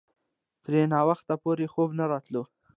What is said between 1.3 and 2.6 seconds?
پورې خوب نه راتلو.